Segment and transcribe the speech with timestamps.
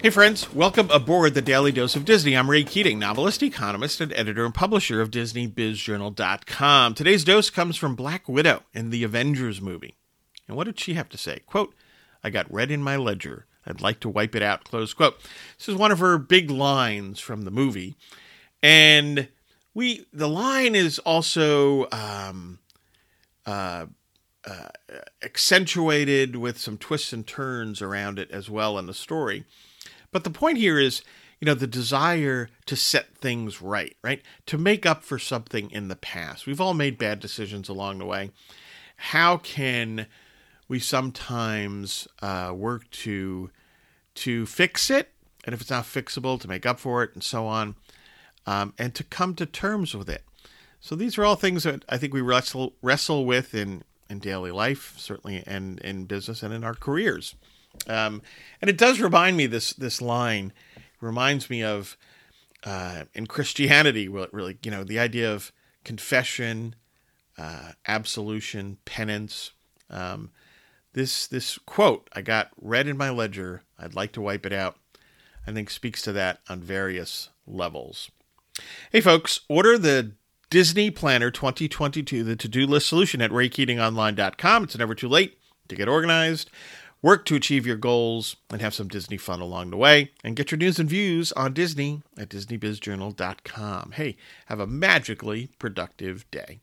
[0.00, 2.36] Hey, friends, welcome aboard the Daily Dose of Disney.
[2.36, 6.94] I'm Ray Keating, novelist, economist, and editor and publisher of DisneyBizJournal.com.
[6.94, 9.96] Today's dose comes from Black Widow in the Avengers movie.
[10.46, 11.40] And what did she have to say?
[11.46, 11.74] Quote,
[12.22, 13.46] I got red in my ledger.
[13.66, 14.62] I'd like to wipe it out.
[14.62, 15.20] Close quote.
[15.58, 17.96] This is one of her big lines from the movie.
[18.62, 19.26] And
[19.74, 22.60] we, the line is also um,
[23.44, 23.86] uh,
[24.48, 24.68] uh,
[25.22, 29.44] accentuated with some twists and turns around it as well in the story.
[30.10, 31.02] But the point here is,
[31.40, 34.22] you know, the desire to set things right, right?
[34.46, 36.46] To make up for something in the past.
[36.46, 38.30] We've all made bad decisions along the way.
[38.96, 40.06] How can
[40.66, 43.50] we sometimes uh, work to
[44.16, 45.12] to fix it,
[45.44, 47.76] and if it's not fixable, to make up for it, and so on,
[48.46, 50.24] um, and to come to terms with it.
[50.80, 54.50] So these are all things that I think we wrestle wrestle with in in daily
[54.50, 57.34] life, certainly, and in business and in our careers.
[57.86, 58.22] Um,
[58.60, 60.52] and it does remind me this this line
[61.00, 61.96] reminds me of
[62.64, 65.52] uh, in Christianity, really, you know, the idea of
[65.84, 66.74] confession,
[67.36, 69.52] uh, absolution, penance.
[69.90, 70.30] Um,
[70.92, 73.62] this this quote I got red in my ledger.
[73.78, 74.76] I'd like to wipe it out.
[75.46, 78.10] I think speaks to that on various levels.
[78.90, 80.12] Hey, folks, order the
[80.50, 84.64] Disney Planner 2022, the to do list solution at raykeatingonline.com.
[84.64, 86.50] It's never too late to get organized
[87.02, 90.12] work to achieve your goals, and have some Disney fun along the way.
[90.24, 93.92] And get your news and views on Disney at DisneyBizJournal.com.
[93.92, 96.60] Hey, have a magically productive day.